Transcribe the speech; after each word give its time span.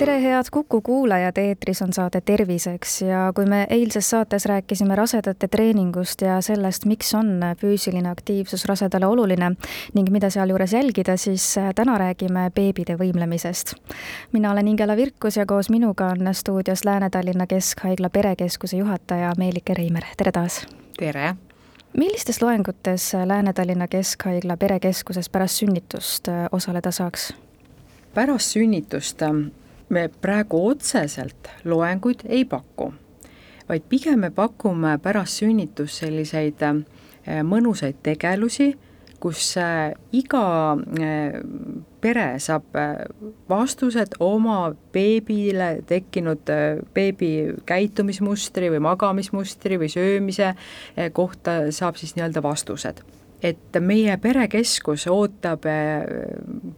tere, 0.00 0.22
head 0.22 0.44
Kuku 0.50 0.80
kuulajad, 0.80 1.36
eetris 1.36 1.82
on 1.82 1.92
saade 1.92 2.20
Terviseks 2.24 3.02
ja 3.02 3.32
kui 3.36 3.44
me 3.44 3.66
eilses 3.70 4.10
saates 4.10 4.46
rääkisime 4.48 4.96
rasedate 4.96 5.48
treeningust 5.48 6.22
ja 6.24 6.38
sellest, 6.40 6.86
miks 6.88 7.12
on 7.14 7.42
füüsiline 7.60 8.08
aktiivsus 8.08 8.64
rasedale 8.64 9.06
oluline 9.06 9.50
ning 9.94 10.08
mida 10.10 10.30
sealjuures 10.30 10.72
jälgida, 10.72 11.16
siis 11.20 11.44
täna 11.76 11.98
räägime 12.00 12.46
beebide 12.54 12.96
võimlemisest. 12.96 13.74
mina 14.32 14.52
olen 14.52 14.68
Ingela 14.68 14.96
Virkus 14.96 15.36
ja 15.36 15.46
koos 15.46 15.68
minuga 15.70 16.06
on 16.06 16.34
stuudios 16.34 16.84
Lääne-Tallinna 16.84 17.46
Keskhaigla 17.46 18.10
perekeskuse 18.10 18.76
juhataja 18.76 19.32
Meelike 19.38 19.74
Reimer, 19.74 20.04
tere 20.16 20.32
taas! 20.32 20.66
tere! 20.98 21.34
millistes 21.96 22.42
loengutes 22.42 23.12
Lääne-Tallinna 23.24 23.88
Keskhaigla 23.88 24.56
perekeskuses 24.56 25.28
pärast 25.28 25.54
sünnitust 25.54 26.28
osaleda 26.52 26.90
saaks? 26.90 27.34
pärast 28.14 28.56
sünnitust 28.56 29.22
me 29.90 30.08
praegu 30.22 30.60
otseselt 30.70 31.50
loenguid 31.64 32.24
ei 32.28 32.44
paku, 32.48 32.92
vaid 33.68 33.88
pigem 33.90 34.22
me 34.24 34.30
pakume 34.34 34.96
pärast 35.02 35.42
sünnitust 35.42 36.04
selliseid 36.04 36.62
äh, 36.66 37.42
mõnusaid 37.46 38.00
tegelusi, 38.06 38.72
kus 39.20 39.50
äh, 39.60 39.90
iga 40.16 40.44
äh, 40.74 41.40
pere 42.00 42.26
saab 42.40 42.70
vastused 43.50 44.14
oma 44.24 44.72
beebile 44.94 45.82
tekkinud 45.86 46.48
beebi 46.94 47.32
käitumismustri 47.68 48.70
või 48.72 48.80
magamismustri 48.86 49.76
või 49.82 49.90
söömise 49.92 50.54
kohta 51.12 51.66
saab 51.74 52.00
siis 52.00 52.16
nii-öelda 52.16 52.42
vastused. 52.46 53.02
Et 53.44 53.76
meie 53.80 54.16
perekeskus 54.20 55.06
ootab 55.12 55.64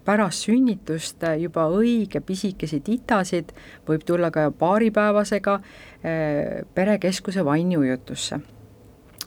pärast 0.05 0.47
sünnitust 0.47 1.25
juba 1.39 1.67
õige 1.71 2.21
pisikesi 2.21 2.81
titasid, 2.85 3.53
võib 3.89 4.05
tulla 4.07 4.31
ka 4.35 4.49
paaripäevasega 4.59 5.59
äh, 5.59 6.63
perekeskuse 6.75 7.45
vanniujutusse. 7.45 8.41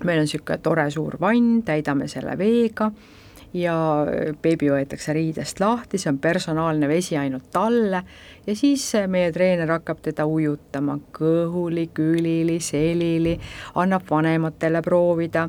meil 0.03 0.19
on 0.19 0.25
niisugune 0.27 0.57
tore 0.57 0.89
suur 0.91 1.15
vann, 1.19 1.61
täidame 1.63 2.07
selle 2.07 2.37
veega 2.37 2.91
ja 3.55 3.75
beebi 4.41 4.69
võetakse 4.71 5.13
riidest 5.15 5.59
lahti, 5.63 5.97
see 5.97 6.11
on 6.11 6.19
personaalne 6.19 6.87
vesi 6.91 7.15
ainult 7.17 7.47
talle 7.53 8.01
ja 8.47 8.55
siis 8.55 8.83
meie 9.07 9.31
treener 9.31 9.71
hakkab 9.77 10.01
teda 10.03 10.25
ujutama 10.27 10.97
kõhuli, 11.15 11.87
külili, 11.95 12.59
selili, 12.59 13.37
annab 13.79 14.09
vanematele 14.09 14.81
proovida 14.83 15.47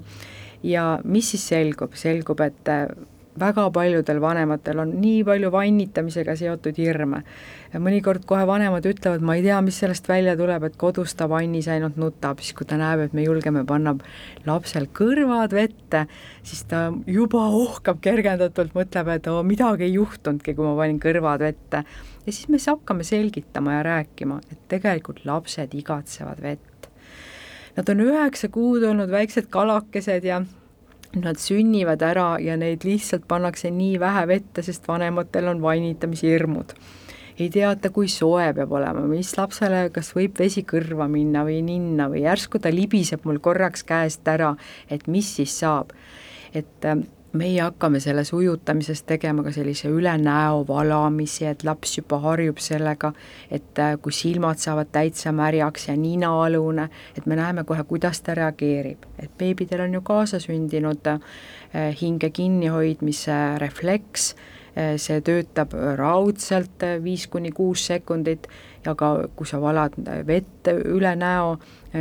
ja 0.62 0.86
mis 1.04 1.32
siis 1.34 1.48
selgub, 1.50 1.98
selgub, 1.98 2.40
et 2.46 2.72
äh, 2.72 2.86
väga 3.40 3.66
paljudel 3.74 4.20
vanematel 4.20 4.80
on 4.82 4.94
nii 5.00 5.22
palju 5.26 5.50
vannitamisega 5.52 6.36
seotud 6.36 6.78
hirme. 6.78 7.22
mõnikord 7.76 8.24
kohe 8.24 8.46
vanemad 8.48 8.86
ütlevad, 8.88 9.20
ma 9.20 9.34
ei 9.36 9.42
tea, 9.44 9.60
mis 9.60 9.78
sellest 9.82 10.08
välja 10.08 10.36
tuleb, 10.36 10.64
et 10.64 10.76
kodus 10.80 11.14
ta 11.14 11.28
vannis 11.28 11.68
ainult 11.68 11.98
nutab, 12.00 12.40
siis 12.40 12.56
kui 12.56 12.66
ta 12.66 12.78
näeb, 12.80 13.02
et 13.04 13.12
me 13.12 13.24
julgeme 13.26 13.64
panna 13.68 13.96
lapsel 14.46 14.86
kõrvad 14.86 15.52
vette, 15.52 16.06
siis 16.42 16.64
ta 16.70 16.88
juba 17.06 17.44
ohkab 17.48 18.00
kergendatult, 18.00 18.72
mõtleb, 18.74 19.12
et 19.16 19.28
oo, 19.32 19.42
midagi 19.42 19.84
ei 19.90 19.98
juhtunudki, 19.98 20.54
kui 20.54 20.64
ma 20.64 20.76
panin 20.78 21.02
kõrvad 21.02 21.44
vette. 21.44 21.84
ja 22.26 22.32
siis 22.32 22.48
me 22.48 22.58
siis 22.58 22.72
hakkame 22.72 23.04
selgitama 23.04 23.78
ja 23.78 23.82
rääkima, 23.82 24.40
et 24.50 24.64
tegelikult 24.68 25.24
lapsed 25.24 25.74
igatsevad 25.74 26.40
vett 26.42 26.76
Nad 27.76 27.90
on 27.92 28.00
üheksa 28.00 28.48
kuud 28.48 28.84
olnud 28.88 29.10
väiksed 29.12 29.50
kalakesed 29.52 30.24
ja 30.24 30.40
nad 31.24 31.40
sünnivad 31.40 32.02
ära 32.04 32.36
ja 32.42 32.56
neid 32.60 32.84
lihtsalt 32.86 33.26
pannakse 33.28 33.70
nii 33.72 33.96
vähe 34.02 34.26
vette, 34.28 34.62
sest 34.62 34.88
vanematel 34.88 35.48
on 35.52 35.62
vannitamisihirmud. 35.62 36.76
ei 37.38 37.50
teata, 37.52 37.90
kui 37.92 38.08
soe 38.08 38.46
peab 38.56 38.70
olema, 38.72 39.02
mis 39.10 39.34
lapsele, 39.36 39.90
kas 39.92 40.14
võib 40.16 40.38
vesi 40.40 40.62
kõrva 40.64 41.04
minna 41.12 41.42
või 41.44 41.60
ninna 41.62 42.08
või 42.08 42.22
järsku 42.24 42.58
ta 42.58 42.72
libiseb 42.72 43.26
mul 43.28 43.42
korraks 43.44 43.84
käest 43.84 44.28
ära, 44.28 44.54
et 44.90 45.04
mis 45.06 45.34
siis 45.36 45.58
saab. 45.58 45.92
et 46.54 46.86
meie 47.36 47.60
hakkame 47.62 48.00
selles 48.00 48.32
ujutamises 48.32 49.02
tegema 49.06 49.44
ka 49.46 49.52
sellise 49.54 49.90
üle 49.92 50.12
näo 50.20 50.62
valamisi, 50.68 51.46
et 51.46 51.64
laps 51.64 51.96
juba 51.98 52.18
harjub 52.24 52.58
sellega, 52.62 53.12
et 53.50 53.78
äh, 53.82 53.94
kui 54.02 54.14
silmad 54.14 54.60
saavad 54.62 54.90
täitsa 54.92 55.32
märjaks 55.36 55.88
ja 55.88 55.96
ninaalune, 55.96 56.88
et 57.16 57.26
me 57.26 57.38
näeme 57.38 57.64
kohe, 57.64 57.84
kuidas 57.84 58.20
ta 58.20 58.34
reageerib. 58.34 59.06
et 59.18 59.30
beebidel 59.38 59.80
on 59.80 59.94
ju 59.94 60.00
kaasasündinud 60.00 61.06
äh, 61.06 61.20
hinge 62.00 62.30
kinnihoidmise 62.30 63.58
refleks, 63.58 64.34
äh, 64.76 64.96
see 64.96 65.20
töötab 65.20 65.74
raudselt 65.96 66.84
viis 67.02 67.26
kuni 67.26 67.52
kuus 67.52 67.86
sekundit 67.86 68.48
ja 68.84 68.94
ka 68.94 69.28
kui 69.36 69.46
sa 69.46 69.60
valad 69.60 69.96
vett 70.26 70.68
üle 70.74 71.16
näo, 71.16 71.58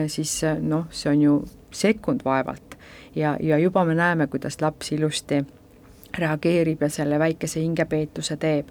siis 0.08 0.42
noh, 0.62 0.88
see 0.92 1.12
on 1.12 1.22
ju 1.22 1.44
sekund 1.72 2.24
vaevalt 2.26 2.75
ja, 3.16 3.38
ja 3.40 3.58
juba 3.58 3.86
me 3.86 3.96
näeme, 3.96 4.28
kuidas 4.28 4.62
laps 4.62 4.92
ilusti 4.92 5.44
reageerib 6.18 6.82
ja 6.82 6.90
selle 6.90 7.20
väikese 7.20 7.60
hingepeetuse 7.60 8.38
teeb. 8.38 8.68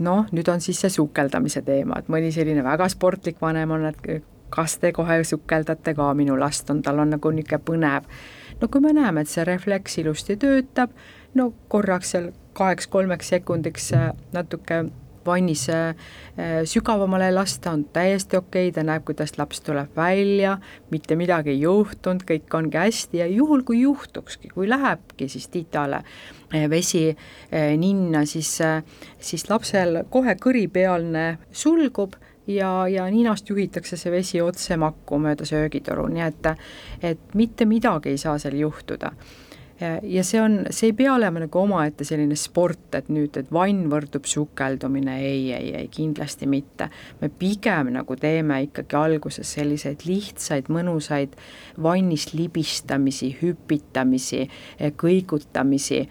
noh, 0.00 0.26
nüüd 0.30 0.48
on 0.48 0.60
siis 0.62 0.80
see 0.80 0.90
sukeldamise 0.94 1.62
teema, 1.66 1.98
et 1.98 2.08
mõni 2.08 2.30
selline 2.30 2.62
väga 2.64 2.86
sportlik 2.88 3.40
vanem 3.42 3.70
on, 3.74 3.86
et 3.90 4.24
kas 4.50 4.76
te 4.78 4.92
kohe 4.92 5.16
sukeldate 5.24 5.94
ka 5.94 6.12
minu 6.14 6.36
last, 6.38 6.70
on, 6.70 6.82
tal 6.82 7.02
on 7.02 7.10
nagu 7.16 7.30
niisugune 7.34 7.64
põnev. 7.64 8.06
no 8.60 8.68
kui 8.68 8.80
me 8.80 8.92
näeme, 8.92 9.20
et 9.20 9.28
see 9.28 9.44
refleks 9.44 9.98
ilusti 9.98 10.36
töötab, 10.36 10.94
no 11.34 11.52
korraks 11.68 12.14
seal 12.14 12.30
kaheks-kolmeks 12.58 13.34
sekundiks 13.34 13.92
natuke 14.32 14.84
vannis 15.28 15.66
äh, 15.70 15.94
sügavamale 16.68 17.30
lasta, 17.34 17.72
on 17.76 17.84
täiesti 17.92 18.38
okei 18.38 18.68
okay,, 18.68 18.74
ta 18.74 18.84
näeb, 18.86 19.04
kuidas 19.08 19.36
laps 19.38 19.60
tuleb 19.66 19.94
välja, 19.96 20.56
mitte 20.90 21.16
midagi 21.20 21.54
ei 21.54 21.60
juhtunud, 21.62 22.24
kõik 22.28 22.56
ongi 22.58 22.80
hästi 22.80 23.22
ja 23.22 23.28
juhul, 23.30 23.62
kui 23.68 23.82
juhtukski, 23.82 24.52
kui 24.54 24.68
lähebki 24.68 25.28
siis 25.28 25.48
titale 25.52 26.02
äh, 26.02 26.68
vesi 26.70 27.08
äh, 27.10 27.74
ninna, 27.76 28.24
siis, 28.26 28.56
siis 29.20 29.48
lapsel 29.50 30.02
kohe 30.10 30.36
kõripealne 30.40 31.26
sulgub 31.52 32.16
ja, 32.48 32.70
ja 32.88 33.08
ninast 33.12 33.50
juhitakse 33.50 33.96
see 34.00 34.12
vesi 34.12 34.40
otse 34.42 34.76
makku 34.80 35.20
mööda 35.22 35.46
söögitoru, 35.48 36.08
nii 36.12 36.24
et, 36.24 36.54
et 37.02 37.36
mitte 37.38 37.68
midagi 37.68 38.14
ei 38.14 38.20
saa 38.20 38.38
seal 38.40 38.56
juhtuda 38.58 39.12
ja 40.02 40.24
see 40.24 40.40
on, 40.42 40.58
see 40.70 40.90
ei 40.90 40.96
pea 40.98 41.14
olema 41.14 41.42
nagu 41.44 41.60
omaette 41.60 42.04
selline 42.06 42.36
sport, 42.38 42.94
et 42.98 43.08
nüüd, 43.12 43.36
et 43.38 43.50
vann 43.54 43.86
võrdub 43.92 44.26
sukeldumine, 44.28 45.18
ei, 45.22 45.52
ei, 45.54 45.72
ei 45.82 45.88
kindlasti 45.92 46.48
mitte. 46.50 46.90
me 47.20 47.28
pigem 47.28 47.92
nagu 47.94 48.16
teeme 48.16 48.62
ikkagi 48.66 48.96
alguses 48.98 49.52
selliseid 49.54 50.04
lihtsaid, 50.06 50.70
mõnusaid 50.72 51.36
vannis 51.82 52.32
libistamisi, 52.34 53.30
hüpitamisi, 53.42 54.48
kõigutamisi, 54.98 56.02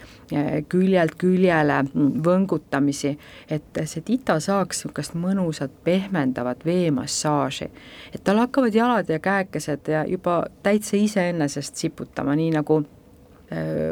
küljelt 0.69 1.15
küljele 1.19 1.81
võngutamisi, 2.23 3.17
et 3.49 3.83
see 3.85 4.03
tita 4.05 4.39
saaks 4.43 4.85
niisugust 4.87 5.15
mõnusat 5.15 5.71
pehmendavat 5.83 6.65
veemassaaži. 6.65 7.69
et 8.13 8.23
tal 8.23 8.37
hakkavad 8.37 8.75
jalad 8.75 9.09
ja 9.09 9.19
käekesed 9.19 9.87
ja 9.87 10.05
juba 10.05 10.45
täitsa 10.63 10.97
iseenesest 10.97 11.75
siputama, 11.75 12.35
nii 12.35 12.51
nagu 12.51 12.83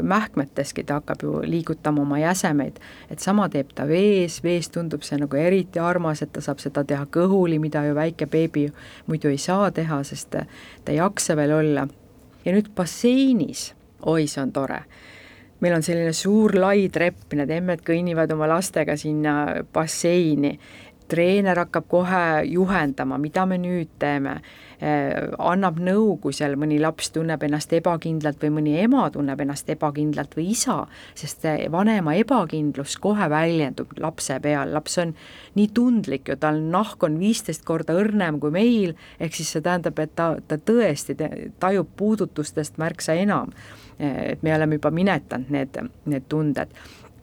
mähkmeteski 0.04 0.84
ta 0.84 1.00
hakkab 1.00 1.22
ju 1.24 1.42
liigutama 1.44 2.02
oma 2.02 2.20
jäsemeid, 2.20 2.80
et 3.10 3.20
sama 3.20 3.48
teeb 3.50 3.72
ta 3.76 3.88
vees, 3.88 4.42
vees 4.44 4.70
tundub 4.70 5.04
see 5.08 5.20
nagu 5.22 5.38
eriti 5.40 5.80
armas, 5.80 6.22
et 6.22 6.34
ta 6.36 6.44
saab 6.44 6.60
seda 6.60 6.84
teha 6.84 7.06
kõhuli, 7.08 7.60
mida 7.60 7.86
ju 7.86 7.96
väike 7.96 8.28
beebi 8.28 8.66
muidu 9.08 9.32
ei 9.32 9.40
saa 9.40 9.72
teha, 9.72 10.02
sest 10.04 10.36
ta 10.36 10.92
ei 10.92 11.00
jaksa 11.00 11.38
veel 11.40 11.56
olla. 11.56 11.88
ja 12.46 12.52
nüüd 12.54 12.68
basseinis, 12.76 13.74
oi, 14.06 14.28
see 14.28 14.42
on 14.44 14.52
tore. 14.54 14.84
Meil 15.64 15.74
on 15.74 15.84
selline 15.84 16.14
suur 16.14 16.54
lai 16.60 16.90
trepp, 16.94 17.32
need 17.34 17.50
emmed 17.50 17.82
kõnnivad 17.82 18.32
oma 18.36 18.46
lastega 18.52 18.98
sinna 19.00 19.64
basseini. 19.74 20.60
Treener 21.08 21.58
hakkab 21.64 21.88
kohe 21.88 22.44
juhendama, 22.50 23.18
mida 23.18 23.46
me 23.46 23.58
nüüd 23.62 23.96
teeme, 24.00 24.36
annab 24.86 25.80
nõu, 25.82 26.18
kui 26.22 26.34
seal 26.36 26.56
mõni 26.60 26.78
laps 26.82 27.10
tunneb 27.16 27.42
ennast 27.48 27.72
ebakindlalt 27.74 28.42
või 28.44 28.52
mõni 28.60 28.76
ema 28.84 29.08
tunneb 29.14 29.40
ennast 29.42 29.70
ebakindlalt 29.74 30.36
või 30.38 30.50
isa, 30.54 30.84
sest 31.18 31.46
see 31.46 31.70
vanema 31.74 32.14
ebakindlus 32.20 32.98
kohe 33.02 33.30
väljendub 33.32 33.96
lapse 34.04 34.38
peal, 34.44 34.74
laps 34.76 35.00
on 35.02 35.16
nii 35.58 35.72
tundlik 35.74 36.30
ju, 36.30 36.38
tal 36.42 36.60
nahk 36.62 37.04
on 37.08 37.18
viisteist 37.22 37.66
korda 37.66 37.96
õrnem 37.98 38.38
kui 38.44 38.54
meil, 38.54 38.94
ehk 39.20 39.38
siis 39.38 39.56
see 39.56 39.66
tähendab, 39.66 39.98
et 40.04 40.14
ta, 40.16 40.36
ta 40.48 40.60
tõesti 40.60 41.18
tajub 41.60 41.90
puudutustest 41.98 42.78
märksa 42.82 43.18
enam. 43.18 43.56
Eh, 43.98 44.36
et 44.36 44.44
me 44.44 44.54
oleme 44.56 44.78
juba 44.78 44.92
minetanud 44.92 45.50
need, 45.56 45.82
need 46.06 46.30
tunded 46.30 46.72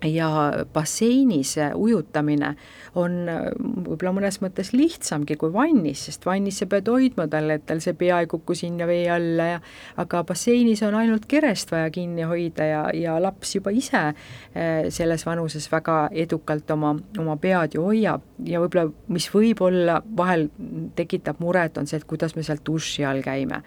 ja 0.05 0.29
basseinis 0.73 1.57
ujutamine 1.75 2.55
on 2.99 3.15
võib-olla 3.27 4.13
mõnes 4.17 4.39
mõttes 4.43 4.73
lihtsamgi 4.75 5.37
kui 5.41 5.53
vannis, 5.55 6.07
sest 6.09 6.27
vannis 6.27 6.59
sa 6.61 6.69
pead 6.71 6.89
hoidma 6.91 7.29
tal, 7.31 7.51
et 7.55 7.65
tal 7.69 7.81
see 7.85 7.95
pea 7.99 8.21
ei 8.23 8.29
kuku 8.31 8.57
sinna 8.59 8.87
vee 8.89 9.07
alla 9.13 9.49
ja 9.55 9.61
aga 10.03 10.23
basseinis 10.29 10.83
on 10.87 10.97
ainult 10.99 11.27
kerest 11.31 11.73
vaja 11.73 11.91
kinni 11.95 12.27
hoida 12.29 12.69
ja, 12.69 12.83
ja 12.97 13.17
laps 13.23 13.57
juba 13.57 13.73
ise 13.75 14.03
eh, 14.11 14.91
selles 14.91 15.27
vanuses 15.27 15.69
väga 15.73 16.03
edukalt 16.25 16.71
oma, 16.75 16.95
oma 17.19 17.39
pead 17.41 17.79
ju 17.79 17.87
hoiab. 17.87 18.29
Ja 18.49 18.61
võib-olla, 18.63 18.91
mis 19.13 19.29
võib-olla 19.33 20.01
vahel 20.17 20.49
tekitab 20.99 21.41
muret, 21.43 21.79
on 21.79 21.89
see, 21.89 22.01
et 22.01 22.09
kuidas 22.09 22.37
me 22.37 22.45
seal 22.47 22.61
duši 22.67 23.07
all 23.09 23.23
käime 23.25 23.63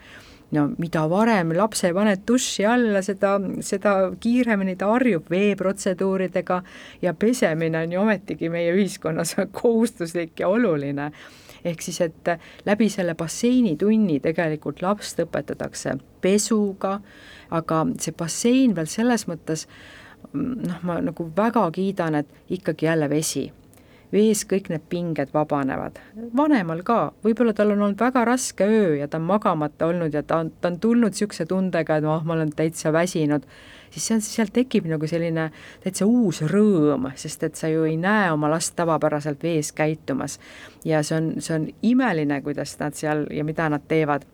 no 0.51 0.65
mida 0.77 1.05
varem 1.09 1.53
lapse 1.57 1.89
paned 1.93 2.21
duši 2.27 2.65
alla, 2.69 3.01
seda, 3.05 3.35
seda 3.65 3.95
kiiremini 4.21 4.75
ta 4.79 4.91
harjub 4.93 5.29
veeprotseduuridega 5.31 6.61
ja 7.01 7.13
pesemine 7.17 7.81
on 7.83 7.95
ju 7.95 8.03
ometigi 8.03 8.49
meie 8.53 8.75
ühiskonnas 8.75 9.35
kohustuslik 9.59 10.39
ja 10.39 10.49
oluline. 10.51 11.11
ehk 11.65 11.81
siis, 11.81 11.97
et 12.01 12.29
läbi 12.65 12.89
selle 12.93 13.15
basseinitunni 13.17 14.19
tegelikult 14.21 14.83
last 14.85 15.19
õpetatakse 15.23 15.95
pesuga, 16.21 16.99
aga 17.49 17.85
see 17.97 18.13
bassein 18.13 18.75
veel 18.77 18.89
selles 18.89 19.25
mõttes 19.25 19.65
noh, 20.33 20.81
ma 20.85 20.99
nagu 21.01 21.31
väga 21.37 21.65
kiidan, 21.73 22.21
et 22.21 22.51
ikkagi 22.53 22.85
jälle 22.85 23.09
vesi 23.09 23.47
vees 24.15 24.43
kõik 24.47 24.69
need 24.71 24.87
pinged 24.89 25.31
vabanevad. 25.33 25.99
vanemal 26.37 26.81
ka, 26.87 26.99
võib-olla 27.25 27.53
tal 27.55 27.73
on 27.75 27.81
olnud 27.81 28.01
väga 28.01 28.25
raske 28.27 28.65
öö 28.65 28.95
ja 28.99 29.07
ta 29.07 29.19
on 29.19 29.27
magamata 29.29 29.89
olnud 29.91 30.13
ja 30.13 30.23
ta 30.23 30.41
on, 30.43 30.51
ta 30.61 30.71
on 30.71 30.79
tulnud 30.79 31.15
niisuguse 31.15 31.45
tundega, 31.49 31.99
et 31.99 32.07
oh, 32.07 32.23
ma 32.23 32.35
olen 32.37 32.51
täitsa 32.55 32.93
väsinud, 32.95 33.47
siis 33.91 34.07
see 34.07 34.17
on, 34.17 34.23
sealt 34.25 34.53
tekib 34.55 34.87
nagu 34.91 35.07
selline 35.07 35.49
täitsa 35.83 36.07
uus 36.07 36.41
rõõm, 36.51 37.09
sest 37.19 37.43
et 37.47 37.59
sa 37.59 37.71
ju 37.71 37.85
ei 37.89 37.97
näe 37.99 38.31
oma 38.33 38.49
last 38.51 38.75
tavapäraselt 38.79 39.43
vees 39.43 39.71
käitumas. 39.75 40.39
ja 40.85 41.03
see 41.03 41.17
on, 41.17 41.33
see 41.39 41.55
on 41.59 41.67
imeline, 41.81 42.41
kuidas 42.41 42.77
nad 42.79 42.95
seal 42.95 43.25
ja 43.31 43.43
mida 43.43 43.69
nad 43.69 43.83
teevad 43.87 44.25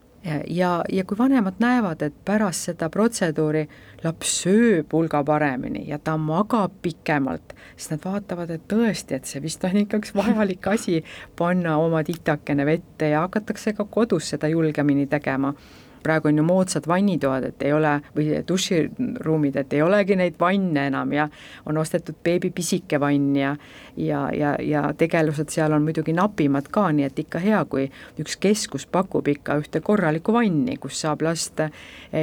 ja, 0.47 0.83
ja 0.91 1.03
kui 1.06 1.18
vanemad 1.18 1.59
näevad, 1.59 2.01
et 2.01 2.15
pärast 2.25 2.69
seda 2.69 2.89
protseduuri 2.94 3.63
laps 4.03 4.33
sööb 4.44 4.94
hulga 4.94 5.23
paremini 5.25 5.88
ja 5.89 6.00
ta 6.00 6.18
magab 6.18 6.73
pikemalt, 6.81 7.56
siis 7.75 7.91
nad 7.94 8.06
vaatavad, 8.06 8.53
et 8.53 8.68
tõesti, 8.69 9.18
et 9.18 9.29
see 9.29 9.41
vist 9.41 9.63
on 9.65 9.81
ikka 9.83 10.01
üks 10.01 10.15
vajalik 10.18 10.68
asi, 10.73 11.01
panna 11.38 11.77
oma 11.81 12.03
titakene 12.06 12.65
vette 12.65 13.13
ja 13.13 13.25
hakatakse 13.25 13.73
ka 13.77 13.85
kodus 13.89 14.29
seda 14.35 14.51
julgemini 14.51 15.07
tegema 15.09 15.56
praegu 16.03 16.27
on 16.31 16.38
ju 16.38 16.44
moodsad 16.44 16.88
vannitoad, 16.88 17.44
et 17.51 17.62
ei 17.65 17.74
ole, 17.74 17.98
või 18.15 18.42
duširuumid, 18.48 19.56
et 19.62 19.74
ei 19.74 19.81
olegi 19.81 20.15
neid 20.19 20.39
vanne 20.39 20.88
enam 20.92 21.13
ja 21.13 21.27
on 21.65 21.77
ostetud 21.77 22.18
beebi 22.24 22.51
pisike 22.56 23.00
vann 23.00 23.36
ja 23.36 23.56
ja, 23.98 24.30
ja, 24.33 24.56
ja 24.59 24.94
tegelused 24.98 25.50
seal 25.50 25.74
on 25.74 25.83
muidugi 25.83 26.13
napimad 26.13 26.68
ka, 26.71 26.88
nii 26.92 27.07
et 27.07 27.19
ikka 27.19 27.39
hea, 27.44 27.63
kui 27.65 27.88
üks 28.21 28.38
keskus 28.42 28.86
pakub 28.86 29.27
ikka 29.27 29.57
ühte 29.62 29.81
korralikku 29.83 30.33
vanni, 30.33 30.77
kus 30.81 31.01
saab 31.01 31.25
last 31.25 31.59
eh, 31.59 31.71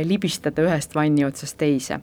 libistada 0.05 0.65
ühest 0.65 0.95
vanni 0.95 1.27
otsast 1.29 1.59
teise 1.59 2.01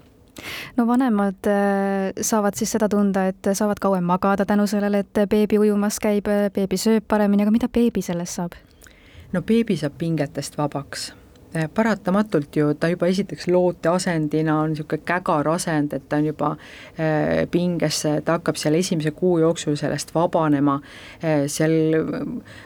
no 0.78 0.88
vanemad 0.88 1.50
eh, 1.50 2.14
saavad 2.22 2.58
siis 2.58 2.76
seda 2.76 2.90
tunda, 2.92 3.28
et 3.32 3.52
saavad 3.54 3.82
kauem 3.82 4.04
magada 4.04 4.46
tänu 4.46 4.68
sellele, 4.68 5.04
et 5.06 5.26
beebi 5.30 5.60
ujumas 5.60 6.00
käib, 6.04 6.30
beebi 6.54 6.80
sööb 6.80 7.08
paremini, 7.08 7.46
aga 7.46 7.56
mida 7.56 7.72
beebi 7.72 8.06
sellest 8.06 8.42
saab? 8.42 8.58
no 9.34 9.42
beebi 9.42 9.78
saab 9.80 9.98
pingetest 9.98 10.58
vabaks 10.58 11.12
paratamatult 11.74 12.56
ju 12.56 12.74
ta 12.80 12.90
juba 12.92 13.08
esiteks 13.08 13.48
looteasendina 13.48 14.58
on 14.62 14.74
niisugune 14.74 15.04
kägar 15.08 15.48
asend, 15.54 15.94
et 15.94 16.08
ta 16.10 16.20
on 16.20 16.30
juba 16.30 16.52
äh, 17.00 17.46
pinges, 17.52 18.02
ta 18.26 18.38
hakkab 18.38 18.60
seal 18.60 18.76
esimese 18.80 19.12
kuu 19.16 19.38
jooksul 19.40 19.78
sellest 19.80 20.14
vabanema. 20.16 20.78
Äh,, 21.24 21.46
seal 21.52 21.96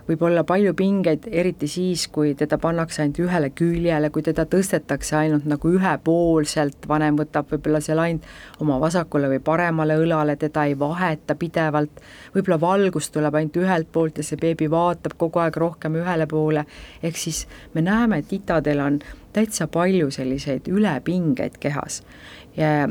võib 0.08 0.26
olla 0.26 0.44
palju 0.48 0.74
pingeid, 0.78 1.28
eriti 1.32 1.68
siis, 1.70 2.08
kui 2.14 2.34
teda 2.40 2.58
pannakse 2.62 3.04
ainult 3.04 3.22
ühele 3.26 3.52
küljele, 3.56 4.10
kui 4.14 4.26
teda 4.26 4.46
tõstetakse 4.50 5.18
ainult 5.20 5.46
nagu 5.50 5.74
ühepoolselt, 5.76 6.88
vanem 6.90 7.20
võtab 7.20 7.52
võib-olla 7.54 7.82
seal 7.84 8.02
ainult 8.04 8.26
oma 8.64 8.80
vasakule 8.82 9.30
või 9.32 9.44
paremale 9.44 10.00
õlale, 10.02 10.38
teda 10.40 10.66
ei 10.70 10.78
vaheta 10.80 11.36
pidevalt, 11.40 12.02
võib-olla 12.36 12.60
valgus 12.62 13.12
tuleb 13.14 13.38
ainult 13.38 13.62
ühelt 13.62 13.92
poolt 13.94 14.18
ja 14.20 14.26
see 14.26 14.40
beebi 14.40 14.70
vaatab 14.72 15.18
kogu 15.20 15.44
aeg 15.44 15.58
rohkem 15.62 16.00
ühele 16.02 16.28
poole, 16.30 16.66
ehk 17.04 17.18
siis 17.18 17.46
me 17.74 17.84
näeme, 17.86 18.24
et 18.24 18.34
itadel 18.34 18.79
meil 18.80 18.94
on 18.94 19.00
täitsa 19.34 19.68
palju 19.68 20.12
selliseid 20.12 20.68
ülepingeid 20.72 21.60
kehas. 21.60 22.02
Ja 22.58 22.88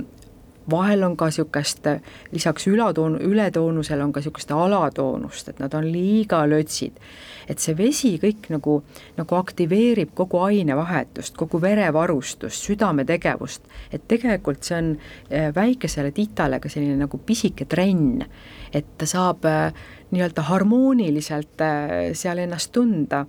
vahel 0.70 1.02
on 1.02 1.16
ka 1.16 1.30
niisugust, 1.30 1.86
lisaks 2.32 2.66
ülatoon-, 2.68 3.16
ületoonusele 3.24 4.04
on 4.04 4.12
ka 4.12 4.20
niisugust 4.20 4.52
alatoonust, 4.52 5.48
et 5.48 5.58
nad 5.62 5.74
on 5.74 5.88
liiga 5.92 6.44
lötsid. 6.48 7.00
et 7.48 7.58
see 7.58 7.72
vesi 7.72 8.10
kõik 8.20 8.50
nagu, 8.52 8.74
nagu 9.16 9.36
aktiveerib 9.38 10.10
kogu 10.14 10.42
ainevahetust, 10.44 11.32
kogu 11.32 11.56
verevarustust, 11.62 12.66
südametegevust, 12.68 13.62
et 13.90 14.04
tegelikult 14.04 14.68
see 14.68 14.76
on 14.76 14.90
eh, 15.30 15.48
väikesele 15.56 16.10
titale 16.12 16.60
ka 16.60 16.68
selline 16.68 16.98
nagu 17.00 17.18
pisike 17.24 17.64
trenn, 17.64 18.20
et 18.68 18.92
ta 19.00 19.08
saab 19.08 19.48
eh, 19.48 19.72
nii-öelda 20.10 20.44
harmooniliselt 20.50 21.64
eh, 21.64 22.12
seal 22.12 22.44
ennast 22.44 22.68
tunda 22.76 23.24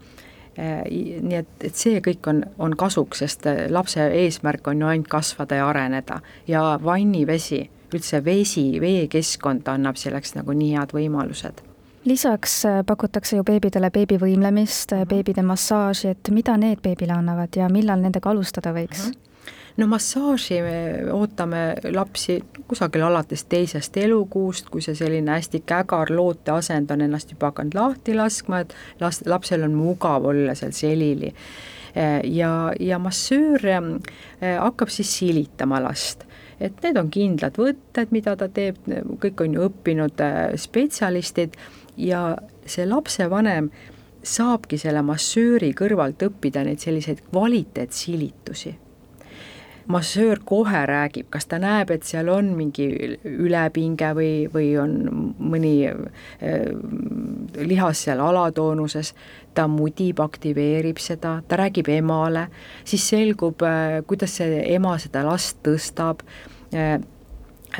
nii 0.89 1.37
et, 1.39 1.51
et 1.63 1.75
see 1.75 2.01
kõik 2.03 2.27
on, 2.31 2.43
on 2.59 2.75
kasuks, 2.77 3.23
sest 3.23 3.47
äh, 3.49 3.65
lapse 3.71 4.03
eesmärk 4.21 4.67
on 4.67 4.81
ju 4.83 4.89
ainult 4.91 5.07
kasvada 5.11 5.59
ja 5.59 5.69
areneda. 5.69 6.19
Ja 6.47 6.63
vannivesi, 6.83 7.63
üldse 7.93 8.23
vesi, 8.25 8.67
veekeskkond 8.81 9.67
annab 9.71 9.99
selleks 10.01 10.35
nagu 10.37 10.55
nii 10.57 10.75
head 10.77 10.93
võimalused. 10.95 11.63
Lisaks 12.09 12.59
äh, 12.65 12.81
pakutakse 12.87 13.37
ju 13.39 13.45
beebidele 13.47 13.91
beebivõimlemist, 13.93 14.95
beebide 15.09 15.43
massaaži, 15.45 16.13
et 16.15 16.33
mida 16.33 16.57
need 16.57 16.83
beebile 16.83 17.17
annavad 17.17 17.55
ja 17.59 17.69
millal 17.71 18.01
nendega 18.03 18.31
alustada 18.33 18.75
võiks. 18.75 19.07
Mm? 19.07 19.11
-hmm 19.11 19.28
no 19.79 19.87
massaaži 19.87 20.59
me 20.63 20.77
ootame 21.13 21.63
lapsi 21.93 22.39
kusagil 22.67 23.05
alates 23.07 23.45
teisest 23.49 23.97
elukuust, 23.97 24.69
kui 24.71 24.83
see 24.83 24.97
selline 24.97 25.31
hästi 25.31 25.63
kägar 25.69 26.11
looteasend 26.13 26.91
on 26.93 27.05
ennast 27.05 27.31
juba 27.33 27.51
hakanud 27.53 27.77
lahti 27.77 28.15
laskma, 28.17 28.63
et 28.65 28.75
last, 28.99 29.27
lapsel 29.27 29.63
on 29.67 29.77
mugav 29.77 30.27
olla 30.29 30.55
seal 30.55 30.73
selili. 30.75 31.33
ja, 32.23 32.71
ja 32.79 32.99
massöör 32.99 33.65
eh, 33.65 34.57
hakkab 34.59 34.91
siis 34.93 35.17
silitama 35.17 35.79
last 35.81 36.23
et 36.59 36.83
need 36.83 36.97
on 37.01 37.09
kindlad 37.09 37.57
võtted, 37.57 38.11
mida 38.11 38.35
ta 38.37 38.47
teeb, 38.47 38.77
kõik 39.19 39.41
on 39.41 39.55
ju 39.55 39.63
õppinud 39.65 40.21
eh, 40.21 40.57
spetsialistid 40.59 41.57
ja 41.97 42.37
see 42.65 42.85
lapsevanem 42.85 43.71
saabki 44.21 44.77
selle 44.77 45.01
massööri 45.01 45.71
kõrvalt 45.73 46.21
õppida 46.27 46.61
neid 46.67 46.83
selliseid 46.83 47.23
kvaliteetsilitusi 47.31 48.75
massöör 49.89 50.39
kohe 50.45 50.85
räägib, 50.85 51.29
kas 51.33 51.47
ta 51.49 51.57
näeb, 51.61 51.89
et 51.91 52.05
seal 52.05 52.29
on 52.29 52.51
mingi 52.57 52.85
ülepinge 53.25 54.11
või, 54.17 54.33
või 54.53 54.67
on 54.77 54.95
mõni 55.41 55.73
äh, 55.89 56.69
lihas 57.65 58.05
seal 58.05 58.21
alatoonuses, 58.21 59.13
ta 59.57 59.65
mudib, 59.67 60.21
aktiveerib 60.21 61.01
seda, 61.01 61.39
ta 61.47 61.57
räägib 61.59 61.89
emale, 61.93 62.47
siis 62.85 63.07
selgub 63.09 63.65
äh,, 63.65 63.99
kuidas 64.07 64.37
see 64.37 64.61
ema 64.75 64.97
seda 65.01 65.25
last 65.25 65.63
tõstab 65.65 66.21
äh,, 66.73 66.99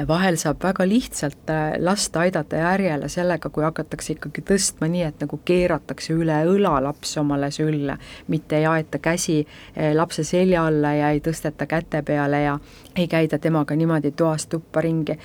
vahel 0.08 0.38
saab 0.38 0.63
väga 0.63 0.86
lihtsalt 0.88 1.50
äh, 1.50 1.74
last 1.79 2.15
aidata 2.15 2.55
järjele 2.55 3.10
sellega, 3.10 3.50
kui 3.50 3.63
hakatakse 3.63 4.13
ikkagi 4.13 4.43
tõstma 4.46 4.89
nii, 4.91 5.03
et 5.08 5.24
nagu 5.24 5.39
keeratakse 5.46 6.13
üle 6.13 6.38
õla 6.50 6.75
laps 6.84 7.17
omale 7.17 7.51
sülle, 7.51 7.98
mitte 8.27 8.60
ei 8.60 8.67
aeta 8.69 9.01
käsi 9.01 9.39
äh, 9.41 9.93
lapse 9.96 10.24
selja 10.24 10.65
alla 10.69 10.93
ja 10.93 11.10
ei 11.15 11.24
tõsteta 11.25 11.67
käte 11.69 12.03
peale 12.05 12.41
ja 12.43 12.60
ei 13.00 13.08
käida 13.08 13.39
temaga 13.39 13.75
niimoodi 13.75 14.12
toast 14.12 14.50
tuppa 14.50 14.81
ringi. 14.81 15.17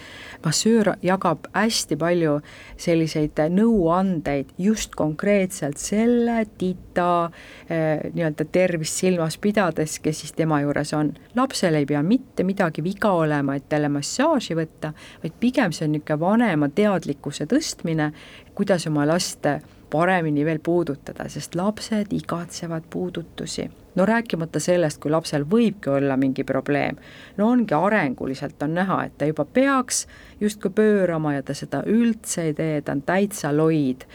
massöör 0.45 0.95
jagab 1.03 1.47
hästi 1.53 1.97
palju 1.97 2.41
selliseid 2.77 3.41
nõuandeid 3.51 4.53
just 4.59 4.95
konkreetselt 4.95 5.79
selle 5.79 6.45
tita 6.59 7.31
eh, 7.69 8.11
nii-öelda 8.15 8.45
tervist 8.53 9.01
silmas 9.01 9.39
pidades, 9.39 9.99
kes 9.99 10.21
siis 10.21 10.33
tema 10.33 10.61
juures 10.61 10.93
on. 10.95 11.13
lapsel 11.35 11.75
ei 11.75 11.87
pea 11.87 12.03
mitte 12.03 12.45
midagi 12.45 12.85
viga 12.85 13.13
olema, 13.13 13.57
et 13.57 13.69
talle 13.69 13.89
massaaži 13.89 14.54
võtta, 14.59 14.93
vaid 15.23 15.39
pigem 15.41 15.73
see 15.73 15.89
on 15.89 15.97
niisugune 15.97 16.21
vanema 16.21 16.69
teadlikkuse 16.69 17.47
tõstmine, 17.51 18.13
kuidas 18.55 18.87
oma 18.91 19.07
last 19.09 19.47
paremini 19.95 20.45
veel 20.45 20.59
puudutada, 20.59 21.29
sest 21.31 21.55
lapsed 21.55 22.13
igatsevad 22.13 22.89
puudutusi. 22.91 23.69
No 23.95 24.07
rääkimata 24.07 24.59
sellest, 24.61 24.99
kui 24.99 25.13
lapsel 25.15 25.45
võibki 25.47 25.93
olla 25.93 26.17
mingi 26.19 26.43
probleem, 26.45 26.99
no 27.39 27.53
ongi 27.53 27.77
arenguliselt 27.79 28.63
on 28.67 28.75
näha, 28.75 29.05
et 29.07 29.15
ta 29.19 29.29
juba 29.31 29.45
peaks 29.47 30.07
justkui 30.41 30.75
pöörama 30.75 31.37
ja 31.37 31.45
ta 31.47 31.55
seda 31.55 31.85
üldse 31.87 32.49
ei 32.49 32.57
tee, 32.59 32.81
ta 32.83 32.97
on 32.97 33.05
täitsa 33.07 33.55
loid. 33.55 34.09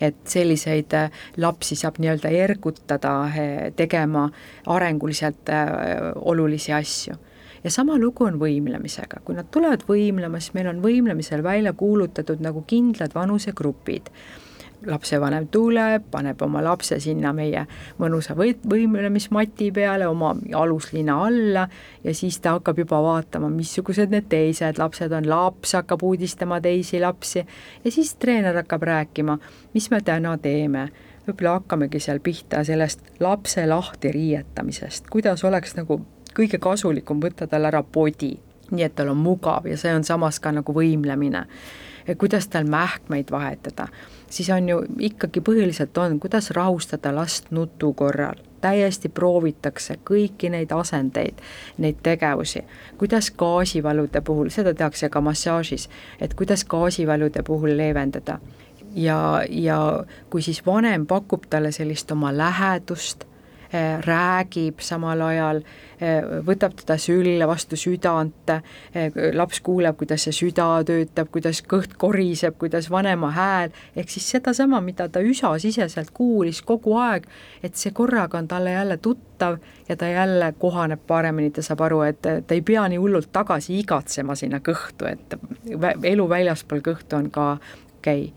Et 0.00 0.16
selliseid 0.28 0.92
äh, 0.92 1.12
lapsi 1.40 1.76
saab 1.76 1.96
nii-öelda 2.00 2.28
ergutada 2.28 3.12
äh, 3.28 3.46
tegema 3.76 4.26
arenguliselt 4.72 5.48
äh, 5.48 6.10
olulisi 6.20 6.72
asju 6.76 7.16
ja 7.66 7.70
sama 7.70 7.96
lugu 7.98 8.22
on 8.24 8.36
võimlemisega, 8.38 9.24
kui 9.26 9.34
nad 9.34 9.48
tulevad 9.50 9.82
võimlema, 9.88 10.38
siis 10.38 10.54
meil 10.54 10.68
on 10.70 10.78
võimlemisel 10.84 11.42
välja 11.42 11.72
kuulutatud 11.74 12.38
nagu 12.44 12.62
kindlad 12.66 13.14
vanusegrupid. 13.14 14.12
Lapsevanem 14.86 15.48
tuleb, 15.50 16.04
paneb 16.12 16.42
oma 16.46 16.60
lapse 16.62 17.00
sinna 17.02 17.32
meie 17.34 17.64
mõnusa 17.98 18.36
või-, 18.38 18.54
võimlemismati 18.70 19.72
peale, 19.74 20.06
oma 20.06 20.30
aluslina 20.54 21.16
alla 21.26 21.66
ja 22.04 22.14
siis 22.14 22.38
ta 22.44 22.54
hakkab 22.54 22.84
juba 22.84 23.00
vaatama, 23.02 23.50
missugused 23.50 24.14
need 24.14 24.28
teised 24.30 24.78
lapsed 24.78 25.16
on, 25.16 25.26
laps 25.26 25.74
hakkab 25.74 26.06
uudistama 26.06 26.60
teisi 26.62 27.00
lapsi 27.02 27.42
ja 27.42 27.90
siis 27.90 28.14
treener 28.20 28.62
hakkab 28.62 28.86
rääkima, 28.86 29.40
mis 29.74 29.90
me 29.90 30.04
täna 30.06 30.38
teeme. 30.38 30.90
Võib-olla 31.26 31.56
hakkamegi 31.56 31.98
seal 31.98 32.20
pihta 32.22 32.62
sellest 32.62 33.16
lapse 33.18 33.66
lahti 33.66 34.12
riietamisest, 34.14 35.10
kuidas 35.10 35.42
oleks 35.48 35.74
nagu 35.74 36.04
kõige 36.36 36.58
kasulikum 36.58 37.20
võtta 37.22 37.46
tal 37.46 37.64
ära 37.64 37.82
podi, 37.82 38.34
nii 38.70 38.84
et 38.84 38.94
tal 38.94 39.12
on 39.14 39.20
mugav 39.22 39.66
ja 39.66 39.76
see 39.80 39.94
on 39.94 40.04
samas 40.04 40.40
ka 40.40 40.52
nagu 40.52 40.72
võimlemine. 40.72 41.46
kuidas 42.18 42.48
tal 42.48 42.64
mähkmeid 42.64 43.30
vahetada 43.30 43.88
siis 44.30 44.50
on 44.50 44.68
ju 44.68 44.82
ikkagi 44.98 45.40
põhiliselt 45.40 45.98
on, 45.98 46.20
kuidas 46.20 46.50
rahustada 46.50 47.14
last 47.14 47.50
nutu 47.50 47.92
korral. 47.92 48.34
täiesti 48.60 49.08
proovitakse 49.08 49.98
kõiki 50.10 50.48
neid 50.50 50.72
asendeid, 50.72 51.38
neid 51.78 52.00
tegevusi, 52.02 52.64
kuidas 52.98 53.30
gaasivalude 53.30 54.20
puhul, 54.20 54.48
seda 54.50 54.74
tehakse 54.74 55.08
ka 55.08 55.20
massaažis, 55.20 55.88
et 56.20 56.34
kuidas 56.34 56.64
gaasivalude 56.64 57.42
puhul 57.42 57.76
leevendada. 57.76 58.38
ja, 58.94 59.42
ja 59.48 60.04
kui 60.30 60.42
siis 60.42 60.66
vanem 60.66 61.06
pakub 61.06 61.46
talle 61.50 61.72
sellist 61.72 62.10
oma 62.10 62.36
lähedust 62.36 63.24
räägib 64.06 64.80
samal 64.80 65.20
ajal, 65.20 65.60
eh, 66.00 66.22
võtab 66.46 66.74
teda 66.76 66.96
sülle 66.98 67.46
vastu 67.48 67.76
südant, 67.76 68.50
eh, 68.50 69.12
laps 69.34 69.60
kuuleb, 69.60 69.96
kuidas 69.96 70.22
see 70.26 70.32
süda 70.32 70.84
töötab, 70.84 71.30
kuidas 71.32 71.62
kõht 71.62 71.96
koriseb, 71.98 72.56
kuidas 72.58 72.90
vanema 72.90 73.30
hääl, 73.30 73.70
ehk 73.96 74.08
siis 74.08 74.30
sedasama, 74.30 74.80
mida 74.80 75.08
ta 75.08 75.20
üsasiseselt 75.20 76.10
kuulis 76.14 76.62
kogu 76.62 76.96
aeg, 76.96 77.26
et 77.62 77.74
see 77.74 77.90
korraga 77.90 78.38
on 78.38 78.48
talle 78.48 78.70
jälle 78.70 78.96
tuttav 78.96 79.58
ja 79.88 79.96
ta 79.96 80.06
jälle 80.06 80.54
kohaneb 80.58 81.00
paremini, 81.06 81.50
ta 81.50 81.62
saab 81.62 81.80
aru, 81.80 82.02
et 82.02 82.22
ta 82.22 82.54
ei 82.54 82.62
pea 82.62 82.88
nii 82.88 82.98
hullult 82.98 83.32
tagasi 83.32 83.78
igatsema 83.78 84.34
sinna 84.34 84.60
kõhtu, 84.60 85.10
et 85.10 85.38
elu 86.02 86.28
väljaspool 86.28 86.80
kõhtu 86.80 87.16
on 87.16 87.30
ka 87.30 87.58
okei 87.98 88.24
okay. 88.24 88.32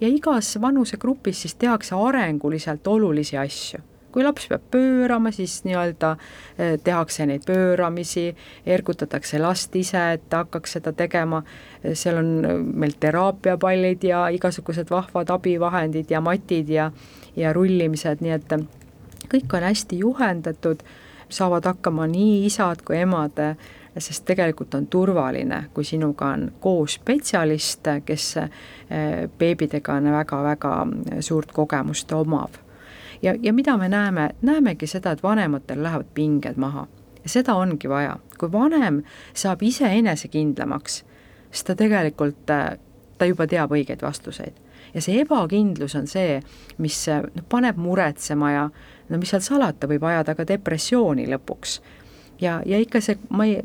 ja 0.00 0.08
igas 0.08 0.60
vanusegrupis 0.60 1.42
siis 1.42 1.54
tehakse 1.54 1.94
arenguliselt 1.94 2.86
olulisi 2.86 3.36
asju 3.36 3.87
kui 4.12 4.24
laps 4.24 4.48
peab 4.48 4.62
pöörama, 4.70 5.30
siis 5.30 5.60
nii-öelda 5.64 6.14
eh, 6.58 6.76
tehakse 6.84 7.26
neid 7.28 7.44
pööramisi, 7.46 8.30
ergutatakse 8.66 9.40
last 9.42 9.76
ise, 9.76 10.04
et 10.16 10.28
ta 10.30 10.44
hakkaks 10.44 10.78
seda 10.78 10.92
tegema, 10.96 11.42
seal 11.92 12.20
on 12.22 12.30
eh, 12.44 12.60
meil 12.84 12.96
teraapiapallid 13.00 14.04
ja 14.08 14.26
igasugused 14.34 14.90
vahvad 14.90 15.32
abivahendid 15.34 16.10
ja 16.10 16.22
matid 16.24 16.72
ja, 16.72 16.90
ja 17.36 17.52
rullimised, 17.52 18.24
nii 18.24 18.36
et 18.38 18.56
kõik 19.28 19.58
on 19.58 19.68
hästi 19.68 19.98
juhendatud, 20.04 20.84
saavad 21.28 21.66
hakkama 21.68 22.06
nii 22.08 22.46
isad 22.48 22.80
kui 22.86 22.96
emad, 23.02 23.36
sest 23.98 24.24
tegelikult 24.24 24.72
on 24.78 24.86
turvaline, 24.86 25.66
kui 25.74 25.84
sinuga 25.84 26.30
on 26.32 26.46
koos 26.62 26.96
spetsialist, 26.96 27.90
kes 28.08 28.30
eh, 28.40 29.28
beebidega 29.28 29.98
on 30.00 30.08
väga-väga 30.16 30.72
suurt 31.20 31.52
kogemust 31.52 32.16
omav 32.16 32.64
ja, 33.22 33.34
ja 33.42 33.52
mida 33.52 33.76
me 33.76 33.88
näeme, 33.88 34.30
näemegi 34.42 34.86
seda, 34.86 35.10
et 35.10 35.22
vanematel 35.22 35.82
lähevad 35.82 36.06
pinged 36.14 36.56
maha. 36.56 36.86
seda 37.26 37.54
ongi 37.54 37.88
vaja, 37.88 38.16
kui 38.38 38.52
vanem 38.52 39.02
saab 39.34 39.62
ise 39.62 39.84
enesekindlamaks, 39.98 41.04
siis 41.50 41.64
ta 41.64 41.74
tegelikult, 41.76 42.46
ta 43.18 43.26
juba 43.28 43.46
teab 43.46 43.72
õigeid 43.76 44.02
vastuseid. 44.02 44.54
ja 44.94 45.00
see 45.04 45.20
ebakindlus 45.20 45.94
on 45.94 46.06
see, 46.06 46.40
mis 46.78 47.06
noh, 47.08 47.44
paneb 47.48 47.76
muretsema 47.76 48.52
ja 48.52 48.70
no 49.08 49.18
mis 49.18 49.30
seal 49.30 49.44
salata, 49.44 49.88
võib 49.88 50.04
ajada 50.04 50.34
ka 50.34 50.46
depressiooni 50.48 51.26
lõpuks. 51.28 51.80
ja, 52.40 52.62
ja 52.66 52.78
ikka 52.78 53.00
see, 53.00 53.18
ma 53.28 53.44
ei, 53.44 53.60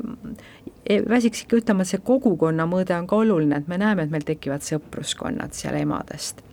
väsiks 1.08 1.46
ikka 1.46 1.62
ütlema, 1.62 1.82
et 1.82 1.94
see 1.94 2.04
kogukonna 2.04 2.66
mõõde 2.66 2.98
on 2.98 3.06
ka 3.06 3.16
oluline, 3.16 3.62
et 3.62 3.68
me 3.68 3.78
näeme, 3.78 4.02
et 4.02 4.10
meil 4.10 4.26
tekivad 4.26 4.66
sõpruskonnad 4.66 5.56
seal 5.56 5.80
emadest 5.80 6.44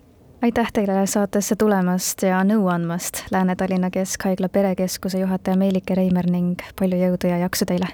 aitäh 0.41 0.71
teile 0.73 1.07
saatesse 1.07 1.55
tulemast 1.55 2.23
ja 2.23 2.41
nõu 2.43 2.67
andmast, 2.67 3.23
Lääne-Tallinna 3.31 3.89
Keskhaigla 3.89 4.49
perekeskuse 4.49 5.19
juhataja 5.19 5.57
Meelike 5.57 5.95
Reimer 5.95 6.29
ning 6.29 6.61
palju 6.79 6.97
jõudu 6.97 7.29
ja 7.29 7.37
jaksu 7.45 7.65
teile! 7.65 7.87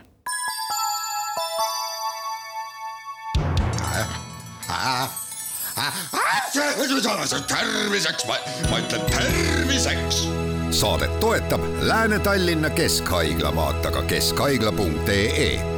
terviseks, 7.47 8.25
ma 8.27 8.79
ütlen 8.79 9.01
terviseks. 9.11 10.27
saadet 10.71 11.19
toetab 11.19 11.61
Lääne-Tallinna 11.81 12.69
Keskhaigla, 12.69 13.55
vaata 13.55 13.91
ka 13.91 14.01
keskhaigla.ee 14.01 15.76